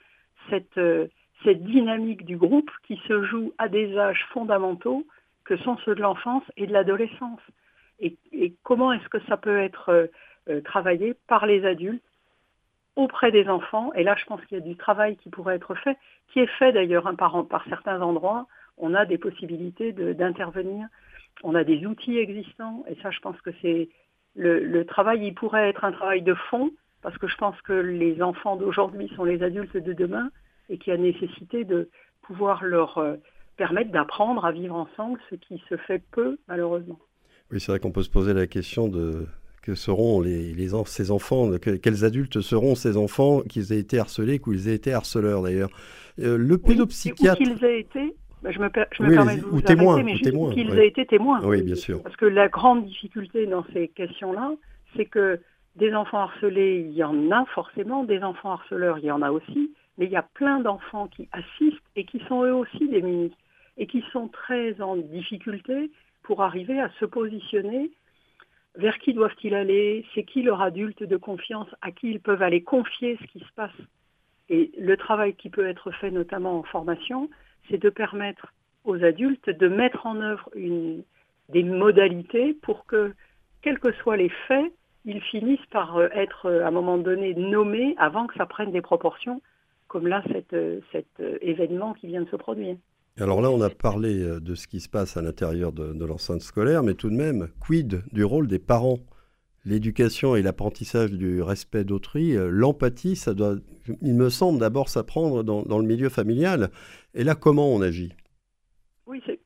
cette, 0.51 0.79
euh, 0.79 1.07
dynamique 1.45 2.25
du 2.25 2.37
groupe 2.37 2.71
qui 2.87 3.01
se 3.07 3.23
joue 3.23 3.53
à 3.59 3.69
des 3.69 3.97
âges 3.97 4.27
fondamentaux 4.33 5.07
que 5.45 5.57
sont 5.59 5.79
ceux 5.85 5.95
de 5.95 6.03
l'enfance 6.03 6.43
et 6.57 6.67
de 6.67 6.73
l'adolescence? 6.73 7.41
Et, 8.01 8.17
comment 8.63 8.93
est-ce 8.93 9.09
que 9.09 9.21
ça 9.29 9.37
peut 9.37 9.59
être 9.59 9.89
euh, 9.89 10.07
euh, 10.49 10.61
travaillé 10.61 11.15
par 11.27 11.47
les 11.47 11.65
adultes 11.65 12.03
auprès 12.99 13.31
des 13.31 13.49
enfants. 13.49 13.93
Et 13.95 14.03
là, 14.03 14.17
je 14.19 14.25
pense 14.27 14.45
qu'il 14.47 14.59
y 14.59 14.61
a 14.61 14.65
du 14.65 14.77
travail 14.77 15.17
qui 15.17 15.31
pourrait 15.31 15.55
être 15.55 15.75
fait, 15.77 15.97
qui 16.33 16.41
est 16.41 16.51
fait 16.59 16.73
d'ailleurs 16.73 17.07
hein, 17.07 17.15
par, 17.15 17.65
certains 17.69 18.03
endroits. 18.03 18.49
On 18.77 18.93
a 18.93 19.07
des 19.07 19.19
possibilités 19.19 19.93
d'intervenir. 19.93 20.89
On 21.45 21.55
a 21.55 21.63
des 21.63 21.87
outils 21.87 22.19
existants. 22.19 22.85
Et 22.89 22.97
ça, 23.01 23.13
je 23.13 23.21
pense 23.21 23.41
que 23.41 23.51
c'est 23.63 23.89
le, 24.35 24.83
travail, 24.83 25.25
il 25.25 25.35
pourrait 25.35 25.69
être 25.69 25.85
un 25.85 25.93
travail 25.93 26.23
de 26.23 26.35
fond, 26.51 26.73
parce 27.03 27.17
que 27.19 27.29
je 27.29 27.37
pense 27.37 27.61
que 27.63 27.73
les 27.73 28.21
enfants 28.21 28.57
d'aujourd'hui 28.57 29.09
sont 29.15 29.25
les 29.25 29.43
adultes 29.45 29.77
de 29.77 29.93
demain, 29.93 30.31
et 30.69 30.79
qu'il 30.79 30.93
y 30.93 30.97
a 30.97 30.99
nécessité 30.99 31.65
de 31.65 31.89
pouvoir 32.23 32.65
leur 32.65 32.99
euh, 32.99 33.15
permettre 33.57 33.93
d'apprendre 33.93 34.45
à 34.45 34.51
vivre 34.51 34.75
ensemble, 34.75 35.21
ce 35.31 35.37
qui 35.37 35.63
se 35.69 35.77
fait 35.77 36.03
peu, 36.11 36.37
malheureusement. 36.49 36.99
Oui, 37.51 37.61
c'est 37.61 37.73
vrai 37.73 37.79
qu'on 37.79 37.93
peut 37.93 38.03
se 38.03 38.11
poser 38.11 38.35
la 38.35 38.47
question 38.47 38.89
de 38.89 39.27
que 39.69 39.75
seront 39.75 40.23
les, 40.23 40.55
ces 40.87 41.11
enfants, 41.11 41.51
quels 41.59 42.03
adultes 42.03 42.41
seront 42.41 42.75
ces 42.75 42.97
enfants 42.97 43.43
qu'ils 43.43 43.75
aient 43.75 43.79
été 43.79 43.99
harcelés, 43.99 44.39
qu'ils 44.39 44.67
aient 44.67 44.75
été 44.75 44.95
harceleurs 44.95 45.43
d'ailleurs. 45.43 45.69
Euh, 46.21 46.39
le 46.39 46.57
pédopsychiatre. 46.57 47.37
qu'ils 47.37 47.63
aient 47.63 47.81
été, 47.81 48.15
bah, 48.43 48.51
je 48.51 48.59
me, 48.61 48.71
je 48.93 49.03
me 49.03 49.11
permets 49.11 49.37
de 49.37 49.43
vous 49.43 49.59
ou 49.59 49.61
témoins, 49.61 50.03
mais 50.03 50.15
qu'ils 50.15 50.79
aient 50.79 50.89
été 50.89 51.05
témoins. 51.05 51.43
Oui, 51.45 51.61
bien 51.61 51.75
sûr. 51.75 52.03
Parce 52.03 52.17
que 52.17 52.25
la 52.25 52.49
grande 52.49 52.87
difficulté 52.87 53.45
dans 53.45 53.63
ces 53.75 53.89
questions-là, 53.89 54.55
c'est 54.97 55.05
que 55.05 55.39
des 55.77 55.93
enfants 55.93 56.21
harcelés, 56.21 56.87
il 56.89 56.97
y 56.97 57.05
en 57.05 57.31
a 57.31 57.45
forcément, 57.55 58.05
des 58.05 58.23
enfants 58.23 58.53
harceleurs, 58.53 58.99
il 59.01 59.05
y 59.05 59.11
en 59.11 59.21
a 59.21 59.31
aussi, 59.31 59.71
mais 59.99 60.07
il 60.07 60.11
y 60.11 60.17
a 60.17 60.27
plein 60.33 60.61
d'enfants 60.61 61.09
qui 61.09 61.29
assistent 61.33 61.85
et 61.95 62.05
qui 62.05 62.23
sont 62.27 62.43
eux 62.43 62.55
aussi 62.55 62.89
démunis 62.89 63.33
et 63.77 63.87
qui 63.87 64.03
sont 64.13 64.29
très 64.29 64.81
en 64.81 64.97
difficulté 64.97 65.91
pour 66.23 66.43
arriver 66.43 66.81
à 66.81 66.91
se 66.99 67.05
positionner 67.05 67.91
vers 68.79 68.99
qui 68.99 69.13
doivent-ils 69.13 69.55
aller 69.55 70.07
C'est 70.15 70.23
qui 70.25 70.43
leur 70.43 70.63
adulte 70.63 71.03
de 71.03 71.17
confiance 71.17 71.69
à 71.83 71.91
qui 71.91 72.11
ils 72.11 72.21
peuvent 72.21 72.43
aller 72.43 72.63
confier 72.63 73.19
ce 73.21 73.27
qui 73.27 73.41
se 73.41 73.53
passe 73.55 73.77
Et 74.49 74.71
le 74.79 74.97
travail 74.97 75.35
qui 75.35 75.51
peut 75.51 75.67
être 75.67 75.91
fait 75.91 76.11
notamment 76.11 76.59
en 76.59 76.63
formation, 76.63 77.29
c'est 77.69 77.79
de 77.79 77.91
permettre 77.91 78.55
aux 78.85 79.03
adultes 79.05 79.51
de 79.51 79.69
mettre 79.69 80.07
en 80.07 80.21
œuvre 80.21 80.49
des 80.55 81.63
modalités 81.63 82.55
pour 82.55 82.87
que, 82.87 83.13
quels 83.63 83.81
que 83.81 83.93
soient 83.93 84.17
les 84.17 84.31
faits, 84.47 84.73
ils 85.05 85.21
finissent 85.21 85.67
par 85.71 85.97
euh, 85.97 86.09
être 86.13 86.47
euh, 86.47 86.65
à 86.65 86.69
un 86.69 86.71
moment 86.71 86.99
donné 86.99 87.35
nommés 87.35 87.95
avant 87.99 88.27
que 88.27 88.35
ça 88.35 88.47
prenne 88.47 88.73
des 88.73 88.83
proportions, 88.83 89.41
comme 89.89 90.07
là 90.07 90.23
euh, 90.53 90.81
cet 90.93 91.07
événement 91.41 91.95
qui 91.95 92.07
vient 92.07 92.23
de 92.23 92.29
se 92.29 92.37
produire. 92.37 92.77
Alors 93.21 93.41
là, 93.41 93.51
on 93.51 93.61
a 93.61 93.69
parlé 93.69 94.23
euh, 94.23 94.39
de 94.39 94.55
ce 94.55 94.69
qui 94.69 94.81
se 94.81 94.89
passe 94.89 95.17
à 95.17 95.23
l'intérieur 95.23 95.73
de, 95.73 96.05
l'enceinte 96.05 96.41
scolaire, 96.41 96.85
mais 96.85 96.95
tout 96.95 97.11
de 97.11 97.17
même, 97.17 97.49
quid 97.59 98.03
du 98.13 98.23
rôle 98.25 98.47
des 98.47 98.61
parents? 98.61 99.01
L'éducation 99.65 100.37
et 100.37 100.43
l'apprentissage 100.43 101.11
du 101.11 101.43
respect 101.43 101.83
d'autrui, 101.83 102.37
euh, 102.37 102.49
l'empathie, 102.49 103.17
ça 103.17 103.35
doit, 103.35 103.57
il 104.03 104.15
me 104.15 104.31
semble, 104.31 104.61
d'abord 104.61 104.89
s'apprendre 104.89 105.43
dans, 105.43 105.79
le 105.79 105.85
milieu 105.85 106.09
familial. 106.09 106.71
Et 107.15 107.25
là, 107.25 107.35
comment 107.35 107.75
on 107.75 107.83
agit? 107.83 108.13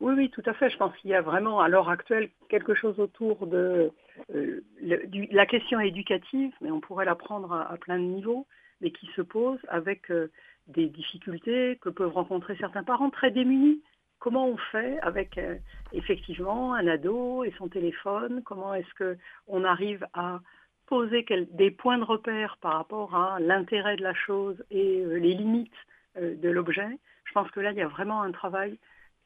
Oui, 0.02 0.14
Oui, 0.16 0.30
tout 0.30 0.42
à 0.47 0.52
fait. 0.52 0.68
Je 0.68 0.76
pense 0.76 0.97
qu'il 0.97 1.11
y 1.11 1.14
a 1.14 1.21
vraiment 1.23 1.61
à 1.61 1.68
l'heure 1.68 1.88
actuelle 1.88 2.28
quelque 2.49 2.75
chose 2.75 2.99
autour 2.99 3.47
de 3.47 3.92
euh, 4.35 4.61
la 4.82 5.47
question 5.47 5.78
éducative, 5.78 6.52
mais 6.61 6.73
on 6.73 6.80
pourrait 6.80 7.04
la 7.04 7.14
prendre 7.14 7.52
à, 7.52 7.76
plein 7.76 8.00
de 8.00 8.04
niveaux, 8.04 8.49
mais 8.80 8.90
qui 8.90 9.06
se 9.14 9.23
pose 9.23 9.61
avec 9.68 10.11
euh, 10.11 10.26
des 10.66 10.88
difficultés 10.88 11.78
que 11.80 11.88
peuvent 11.88 12.12
rencontrer 12.12 12.56
certains 12.56 12.82
parents 12.82 13.11
très 13.11 13.30
démunis. 13.30 13.80
Comment 14.18 14.49
on 14.49 14.56
fait 14.56 14.99
avec 15.02 15.38
euh, 15.38 15.54
effectivement 15.92 16.75
un 16.75 16.88
ado 16.88 17.44
et 17.44 17.54
son 17.56 17.68
téléphone? 17.68 18.42
Comment 18.44 18.75
est-ce 18.75 19.14
qu'on 19.47 19.62
arrive 19.62 20.04
à 20.14 20.40
poser 20.87 21.25
des 21.52 21.71
points 21.71 21.99
de 21.99 22.04
repère 22.04 22.59
par 22.61 22.73
rapport 22.75 23.14
à 23.14 23.38
l'intérêt 23.38 23.94
de 23.94 24.02
la 24.02 24.14
chose 24.14 24.64
et 24.73 25.04
les 25.06 25.35
limites 25.35 25.71
de 26.16 26.50
l'objet? 26.50 26.99
Je 27.25 27.32
pense 27.32 27.50
que 27.52 27.61
là, 27.61 27.71
il 27.71 27.78
y 27.78 27.82
a 27.82 27.88
vraiment 27.88 28.23
un 28.23 28.32
travail 28.32 28.78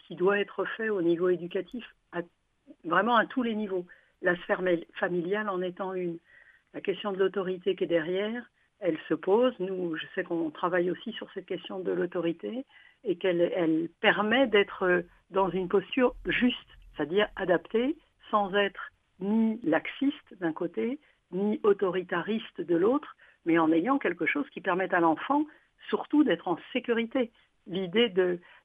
qui 0.06 0.14
doit 0.14 0.38
être 0.38 0.64
fait 0.76 0.88
au 0.88 1.02
niveau 1.02 1.28
éducatif, 1.28 1.84
vraiment 2.84 3.16
à 3.16 3.26
tous 3.26 3.42
les 3.42 3.54
niveaux. 3.54 3.86
La 4.22 4.36
sphère 4.36 4.62
familiale 4.94 5.48
en 5.48 5.60
étant 5.60 5.94
une. 5.94 6.18
La 6.74 6.80
question 6.80 7.12
de 7.12 7.18
l'autorité 7.18 7.74
qui 7.74 7.84
est 7.84 7.88
derrière, 7.88 8.44
elle 8.80 8.98
se 9.08 9.14
pose. 9.14 9.54
Nous, 9.58 9.96
je 9.96 10.06
sais 10.14 10.24
qu'on 10.24 10.50
travaille 10.50 10.90
aussi 10.90 11.12
sur 11.12 11.30
cette 11.32 11.46
question 11.46 11.80
de 11.80 11.92
l'autorité 11.92 12.64
et 13.04 13.16
qu'elle 13.16 13.40
elle 13.54 13.88
permet 14.00 14.46
d'être 14.46 15.04
dans 15.30 15.50
une 15.50 15.68
posture 15.68 16.14
juste, 16.26 16.68
c'est-à-dire 16.94 17.28
adaptée, 17.36 17.96
sans 18.30 18.54
être 18.54 18.92
ni 19.20 19.60
laxiste 19.62 20.38
d'un 20.40 20.52
côté, 20.52 20.98
ni 21.32 21.60
autoritariste 21.62 22.60
de 22.60 22.76
l'autre, 22.76 23.16
mais 23.44 23.58
en 23.58 23.72
ayant 23.72 23.98
quelque 23.98 24.26
chose 24.26 24.48
qui 24.50 24.60
permette 24.60 24.94
à 24.94 25.00
l'enfant 25.00 25.44
surtout 25.88 26.24
d'être 26.24 26.48
en 26.48 26.58
sécurité 26.72 27.30
l'idée 27.66 28.08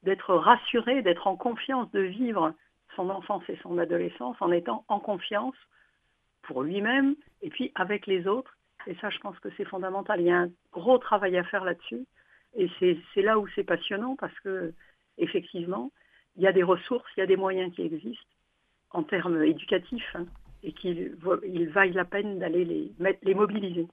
d'être 0.03 0.35
rassuré, 0.35 1.01
d'être 1.01 1.27
en 1.27 1.35
confiance, 1.35 1.91
de 1.91 2.01
vivre 2.01 2.53
son 2.95 3.09
enfance 3.09 3.43
et 3.49 3.57
son 3.63 3.77
adolescence 3.77 4.35
en 4.39 4.51
étant 4.51 4.85
en 4.87 4.99
confiance 4.99 5.55
pour 6.43 6.63
lui-même 6.63 7.15
et 7.41 7.49
puis 7.49 7.71
avec 7.75 8.07
les 8.07 8.27
autres. 8.27 8.57
Et 8.87 8.95
ça, 8.95 9.09
je 9.09 9.19
pense 9.19 9.37
que 9.39 9.49
c'est 9.57 9.65
fondamental. 9.65 10.19
Il 10.19 10.27
y 10.27 10.31
a 10.31 10.39
un 10.39 10.49
gros 10.71 10.97
travail 10.97 11.37
à 11.37 11.43
faire 11.43 11.63
là-dessus. 11.63 12.05
Et 12.55 12.69
c'est 12.79 13.21
là 13.21 13.39
où 13.39 13.47
c'est 13.55 13.63
passionnant 13.63 14.15
parce 14.19 14.37
que, 14.41 14.73
effectivement, 15.17 15.91
il 16.35 16.43
y 16.43 16.47
a 16.47 16.51
des 16.51 16.63
ressources, 16.63 17.09
il 17.15 17.21
y 17.21 17.23
a 17.23 17.27
des 17.27 17.37
moyens 17.37 17.73
qui 17.73 17.83
existent 17.83 18.25
en 18.89 19.03
termes 19.03 19.41
éducatifs 19.43 20.15
hein, 20.15 20.25
et 20.63 20.73
qu'il 20.73 21.15
il 21.47 21.69
vaille 21.69 21.93
la 21.93 22.03
peine 22.03 22.39
d'aller 22.39 22.65
les, 22.65 22.91
les 23.23 23.33
mobiliser. 23.33 23.87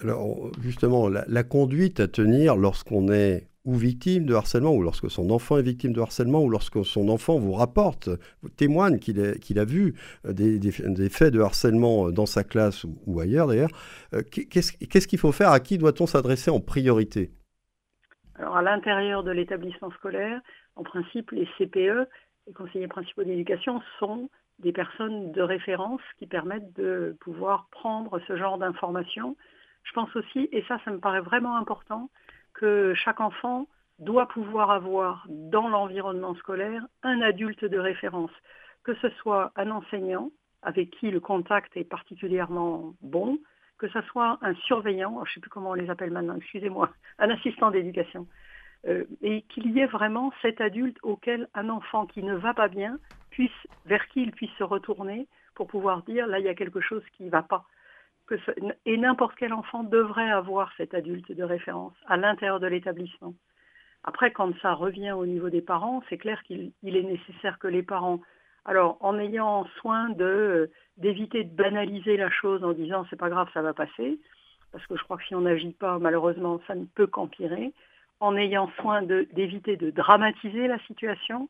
Alors, 0.00 0.50
justement, 0.62 1.08
la 1.08 1.42
conduite 1.42 2.00
à 2.00 2.08
tenir 2.08 2.56
lorsqu'on 2.56 3.10
est 3.12 3.48
ou 3.68 3.74
victime 3.74 4.24
de 4.24 4.32
harcèlement, 4.32 4.74
ou 4.74 4.82
lorsque 4.82 5.10
son 5.10 5.28
enfant 5.28 5.58
est 5.58 5.62
victime 5.62 5.92
de 5.92 6.00
harcèlement, 6.00 6.42
ou 6.42 6.48
lorsque 6.48 6.82
son 6.86 7.10
enfant 7.10 7.38
vous 7.38 7.52
rapporte, 7.52 8.08
vous 8.40 8.48
témoigne 8.48 8.98
qu'il 8.98 9.20
a, 9.20 9.64
vu 9.66 9.94
euh, 10.24 10.32
des, 10.32 11.10
faits 11.10 11.34
de 11.34 11.40
harcèlement 11.40 12.06
euh, 12.06 12.10
dans 12.10 12.24
sa 12.24 12.44
classe 12.44 12.86
ou, 13.06 13.20
ailleurs 13.20 13.46
d'ailleurs, 13.46 13.68
euh, 14.14 14.22
qu'est-ce 14.22 15.06
qu'il 15.06 15.18
faut 15.18 15.32
faire? 15.32 15.50
À 15.50 15.60
qui 15.60 15.76
doit-on 15.76 16.06
s'adresser 16.06 16.50
en 16.50 16.60
priorité? 16.60 17.30
Alors 18.36 18.56
à 18.56 18.62
l'intérieur 18.62 19.22
de 19.22 19.32
l'établissement 19.32 19.90
scolaire, 19.90 20.40
en 20.74 20.82
principe, 20.82 21.30
les 21.32 21.46
CPE, 21.58 22.08
les 22.46 22.54
conseillers 22.54 22.88
principaux 22.88 23.24
d'éducation, 23.24 23.82
sont 23.98 24.30
des 24.60 24.72
personnes 24.72 25.30
de 25.32 25.42
référence 25.42 26.00
qui 26.18 26.26
permettent 26.26 26.72
de 26.74 27.14
pouvoir 27.20 27.68
prendre 27.70 28.18
ce 28.26 28.34
genre 28.34 28.56
d'informations. 28.56 29.36
Je 29.82 29.92
pense 29.92 30.16
aussi, 30.16 30.48
et 30.52 30.64
ça, 30.68 30.80
ça 30.86 30.90
me 30.90 31.00
paraît 31.00 31.20
vraiment 31.20 31.56
important, 31.56 32.08
que 32.58 32.92
chaque 32.94 33.20
enfant 33.20 33.66
doit 33.98 34.28
pouvoir 34.28 34.70
avoir 34.70 35.24
dans 35.28 35.68
l'environnement 35.68 36.34
scolaire 36.34 36.82
un 37.02 37.20
adulte 37.22 37.64
de 37.64 37.78
référence, 37.78 38.30
que 38.84 38.94
ce 38.96 39.08
soit 39.20 39.52
un 39.56 39.70
enseignant 39.70 40.30
avec 40.62 40.90
qui 40.90 41.10
le 41.10 41.20
contact 41.20 41.76
est 41.76 41.84
particulièrement 41.84 42.94
bon, 43.00 43.38
que 43.78 43.88
ce 43.88 44.00
soit 44.02 44.38
un 44.42 44.54
surveillant, 44.54 45.24
je 45.24 45.30
ne 45.30 45.34
sais 45.34 45.40
plus 45.40 45.50
comment 45.50 45.70
on 45.70 45.74
les 45.74 45.88
appelle 45.88 46.10
maintenant, 46.10 46.36
excusez-moi, 46.36 46.90
un 47.18 47.30
assistant 47.30 47.70
d'éducation, 47.70 48.26
euh, 48.86 49.04
et 49.22 49.42
qu'il 49.42 49.70
y 49.70 49.80
ait 49.80 49.86
vraiment 49.86 50.32
cet 50.42 50.60
adulte 50.60 50.98
auquel 51.02 51.48
un 51.54 51.68
enfant 51.68 52.06
qui 52.06 52.22
ne 52.22 52.34
va 52.34 52.54
pas 52.54 52.68
bien 52.68 52.98
puisse, 53.30 53.50
vers 53.86 54.06
qui 54.08 54.22
il 54.22 54.32
puisse 54.32 54.52
se 54.58 54.64
retourner 54.64 55.28
pour 55.54 55.68
pouvoir 55.68 56.02
dire 56.02 56.26
là 56.26 56.38
il 56.38 56.44
y 56.44 56.48
a 56.48 56.54
quelque 56.54 56.80
chose 56.80 57.02
qui 57.16 57.24
ne 57.24 57.30
va 57.30 57.42
pas 57.42 57.64
et 58.86 58.96
n'importe 58.96 59.36
quel 59.36 59.52
enfant 59.52 59.82
devrait 59.82 60.30
avoir 60.30 60.72
cet 60.76 60.94
adulte 60.94 61.32
de 61.32 61.42
référence 61.42 61.94
à 62.06 62.16
l'intérieur 62.16 62.60
de 62.60 62.66
l'établissement. 62.66 63.34
Après, 64.04 64.30
quand 64.30 64.52
ça 64.60 64.74
revient 64.74 65.12
au 65.12 65.26
niveau 65.26 65.50
des 65.50 65.60
parents, 65.60 66.02
c'est 66.08 66.18
clair 66.18 66.42
qu'il 66.44 66.72
est 66.82 67.02
nécessaire 67.02 67.58
que 67.58 67.68
les 67.68 67.82
parents, 67.82 68.20
alors 68.64 68.96
en 69.00 69.18
ayant 69.18 69.66
soin 69.80 70.10
de 70.10 70.70
d'éviter 70.96 71.44
de 71.44 71.54
banaliser 71.54 72.16
la 72.16 72.30
chose 72.30 72.64
en 72.64 72.72
disant 72.72 73.06
c'est 73.10 73.18
pas 73.18 73.28
grave, 73.28 73.48
ça 73.54 73.62
va 73.62 73.74
passer, 73.74 74.18
parce 74.72 74.86
que 74.86 74.96
je 74.96 75.02
crois 75.04 75.16
que 75.16 75.24
si 75.24 75.34
on 75.34 75.42
n'agit 75.42 75.72
pas, 75.72 75.98
malheureusement, 75.98 76.60
ça 76.66 76.74
ne 76.74 76.84
peut 76.84 77.06
qu'empirer, 77.06 77.72
en 78.20 78.36
ayant 78.36 78.70
soin 78.80 79.02
d'éviter 79.02 79.76
de 79.76 79.90
dramatiser 79.90 80.66
la 80.66 80.78
situation, 80.80 81.48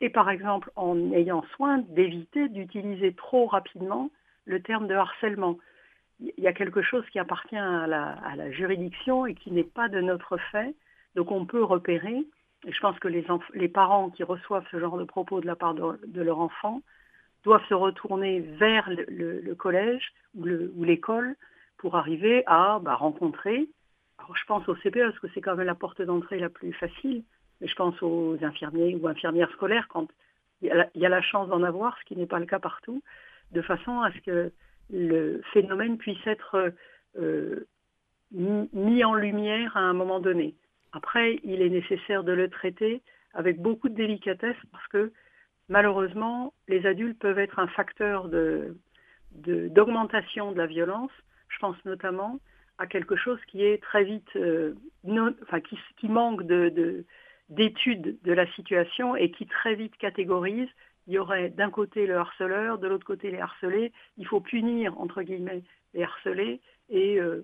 et 0.00 0.10
par 0.10 0.30
exemple 0.30 0.70
en 0.76 1.12
ayant 1.12 1.42
soin 1.56 1.78
d'éviter 1.78 2.48
d'utiliser 2.48 3.14
trop 3.14 3.46
rapidement 3.46 4.10
le 4.46 4.62
terme 4.62 4.86
de 4.86 4.94
harcèlement 4.94 5.58
il 6.20 6.42
y 6.42 6.46
a 6.46 6.52
quelque 6.52 6.82
chose 6.82 7.04
qui 7.10 7.18
appartient 7.18 7.56
à 7.56 7.86
la, 7.86 8.50
juridiction 8.50 9.26
et 9.26 9.34
qui 9.34 9.50
n'est 9.50 9.64
pas 9.64 9.88
de 9.88 10.00
notre 10.00 10.36
fait. 10.52 10.74
Donc 11.14 11.30
on 11.30 11.46
peut 11.46 11.62
repérer, 11.62 12.24
et 12.66 12.72
je 12.72 12.80
pense 12.80 12.98
que 12.98 13.08
les, 13.08 13.68
parents 13.68 14.10
qui 14.10 14.22
reçoivent 14.22 14.66
ce 14.70 14.78
genre 14.78 14.98
de 14.98 15.04
propos 15.04 15.40
de 15.40 15.46
la 15.46 15.56
part 15.56 15.74
de, 15.74 16.22
leur 16.22 16.38
enfant 16.38 16.82
doivent 17.42 17.64
se 17.68 17.74
retourner 17.74 18.40
vers 18.40 18.88
le, 19.08 19.54
collège 19.54 20.12
ou 20.36 20.84
l'école 20.84 21.36
pour 21.78 21.96
arriver 21.96 22.44
à 22.46 22.78
bah, 22.80 22.94
rencontrer. 22.94 23.68
Alors 24.18 24.36
je 24.36 24.44
pense 24.44 24.68
au 24.68 24.74
CPE 24.74 25.00
parce 25.00 25.18
que 25.18 25.28
c'est 25.32 25.40
quand 25.40 25.56
même 25.56 25.66
la 25.66 25.74
porte 25.74 26.02
d'entrée 26.02 26.38
la 26.38 26.50
plus 26.50 26.74
facile, 26.74 27.24
mais 27.60 27.66
je 27.66 27.74
pense 27.74 28.00
aux 28.02 28.36
infirmiers 28.42 28.94
ou 28.94 29.08
infirmières 29.08 29.50
scolaires 29.52 29.88
quand 29.88 30.08
il 30.62 30.86
y 30.94 31.06
a 31.06 31.08
la 31.08 31.22
chance 31.22 31.48
d'en 31.48 31.62
avoir, 31.62 31.98
ce 31.98 32.04
qui 32.04 32.16
n'est 32.16 32.26
pas 32.26 32.38
le 32.38 32.44
cas 32.44 32.58
partout, 32.58 33.02
de 33.52 33.62
façon 33.62 34.02
à 34.02 34.12
ce 34.12 34.18
que 34.18 34.52
le 34.92 35.40
phénomène 35.52 35.98
puisse 35.98 36.26
être 36.26 36.72
euh, 37.18 37.66
mis 38.32 39.04
en 39.04 39.14
lumière 39.14 39.76
à 39.76 39.80
un 39.80 39.92
moment 39.92 40.20
donné. 40.20 40.54
Après, 40.92 41.38
il 41.44 41.62
est 41.62 41.68
nécessaire 41.68 42.24
de 42.24 42.32
le 42.32 42.48
traiter 42.48 43.02
avec 43.34 43.60
beaucoup 43.60 43.88
de 43.88 43.94
délicatesse 43.94 44.56
parce 44.72 44.86
que 44.88 45.12
malheureusement, 45.68 46.52
les 46.68 46.84
adultes 46.86 47.18
peuvent 47.18 47.38
être 47.38 47.58
un 47.58 47.68
facteur 47.68 48.28
d'augmentation 49.32 50.52
de, 50.52 50.58
la 50.58 50.66
violence. 50.66 51.12
Je 51.48 51.58
pense 51.58 51.76
notamment 51.84 52.38
à 52.78 52.86
quelque 52.86 53.16
chose 53.16 53.38
qui 53.46 53.64
est 53.64 53.82
très 53.82 54.04
vite, 54.04 54.28
euh, 54.36 54.74
qui, 55.98 56.08
manque 56.08 56.42
d'études 57.48 58.18
de 58.22 58.32
la 58.32 58.46
situation 58.52 59.16
et 59.16 59.30
qui 59.30 59.46
très 59.46 59.74
vite 59.74 59.96
catégorise 59.98 60.68
il 61.10 61.14
y 61.14 61.18
aurait 61.18 61.50
d'un 61.50 61.70
côté 61.70 62.06
le 62.06 62.16
harceleur, 62.16 62.78
de 62.78 62.86
l'autre 62.86 63.04
côté 63.04 63.32
les 63.32 63.40
harcelés. 63.40 63.90
Il 64.16 64.28
faut 64.28 64.38
punir, 64.38 64.96
entre 65.00 65.22
guillemets, 65.22 65.64
les 65.92 66.04
harcelés 66.04 66.60
et 66.88 67.18
euh, 67.18 67.42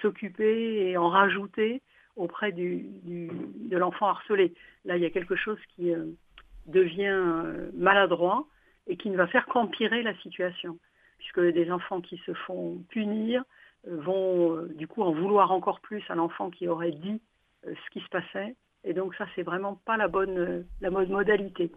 s'occuper 0.00 0.88
et 0.88 0.96
en 0.96 1.08
rajouter 1.08 1.82
auprès 2.14 2.52
de 2.52 3.76
l'enfant 3.76 4.06
harcelé. 4.06 4.54
Là, 4.84 4.96
il 4.96 5.02
y 5.02 5.06
a 5.06 5.10
quelque 5.10 5.34
chose 5.34 5.58
qui 5.74 5.92
euh, 5.92 6.12
devient 6.66 7.08
euh, 7.08 7.72
maladroit 7.74 8.46
et 8.86 8.96
qui 8.96 9.10
ne 9.10 9.16
va 9.16 9.26
faire 9.26 9.46
qu'empirer 9.46 10.04
la 10.04 10.16
situation, 10.18 10.78
puisque 11.18 11.40
des 11.40 11.72
enfants 11.72 12.00
qui 12.00 12.18
se 12.18 12.32
font 12.34 12.84
punir 12.88 13.42
vont 13.84 14.62
du 14.76 14.86
coup 14.86 15.02
en 15.02 15.10
vouloir 15.10 15.50
encore 15.50 15.80
plus 15.80 16.04
à 16.08 16.14
l'enfant 16.14 16.50
qui 16.50 16.68
aurait 16.68 16.92
dit 16.92 17.20
ce 17.64 17.90
qui 17.90 17.98
se 17.98 18.08
passait. 18.10 18.54
Et 18.84 18.94
donc 18.94 19.16
ça, 19.16 19.26
c'est 19.34 19.42
vraiment 19.42 19.74
pas 19.84 19.96
la 19.96 20.06
bonne, 20.06 20.64
la 20.80 20.90
bonne 20.90 21.10
modalité. 21.10 21.72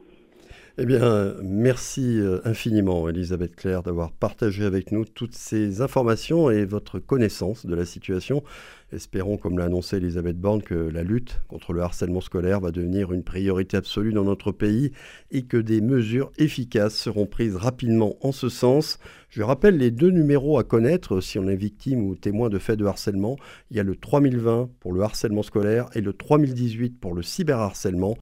Eh 0.78 0.86
bien, 0.86 1.36
merci 1.42 2.20
euh, 2.20 2.42
infiniment, 2.44 3.08
Elisabeth 3.08 3.56
Claire, 3.56 3.82
d'avoir 3.82 4.12
partagé 4.12 4.66
avec 4.66 4.92
nous 4.92 5.06
toutes 5.06 5.34
ces 5.34 5.80
informations 5.80 6.52
et 6.52 6.66
votre 6.66 7.00
connaissance 7.00 7.66
de 7.66 7.74
la 7.74 7.86
situation. 7.86 8.44
Espérons, 8.92 9.38
comme 9.38 9.58
l'a 9.58 9.66
annoncé 9.66 9.98
Elisabeth 9.98 10.38
Borne, 10.38 10.62
que 10.62 10.76
la 10.76 11.04
lutte 11.04 11.40
contre 11.48 11.72
le 11.72 11.82
harcèlement 11.82 12.22
scolaire 12.22 12.60
va 12.60 12.72
devenir 12.72 13.14
une 13.14 13.24
priorité 13.24 13.78
absolue 13.78 14.12
dans 14.12 14.26
notre 14.26 14.52
pays 14.52 14.92
et 15.32 15.44
que 15.44 15.58
des 15.58 15.80
mesures 15.80 16.32
efficaces 16.38 16.96
seront 16.96 17.26
prises 17.26 17.56
rapidement 17.56 18.16
en 18.22 18.34
ce 18.34 18.50
sens. 18.50 19.00
Je 19.30 19.44
rappelle 19.44 19.78
les 19.78 19.92
deux 19.92 20.12
numéros 20.12 20.60
à 20.60 20.64
connaître 20.64 21.20
si 21.20 21.40
on 21.40 21.48
est 21.48 21.56
victime 21.56 22.06
ou 22.06 22.16
témoin 22.16 22.50
de 22.50 22.60
faits 22.60 22.78
de 22.78 22.86
harcèlement. 22.86 23.38
Il 23.72 23.78
y 23.78 23.80
a 23.80 23.84
le 23.84 23.96
3020 23.96 24.70
pour 24.80 24.94
le 24.94 25.02
harcèlement 25.02 25.44
scolaire 25.44 25.88
et 25.96 26.02
le 26.02 26.14
3018 26.14 27.00
pour 27.00 27.14
le 27.14 27.24
cyberharcèlement. 27.24 28.14